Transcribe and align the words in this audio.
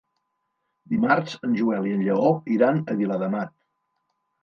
Dimarts 0.93 1.37
en 1.49 1.53
Joel 1.61 1.87
i 1.91 1.95
en 1.99 2.03
Lleó 2.09 2.35
iran 2.59 2.83
a 2.91 3.01
Viladamat. 3.03 3.57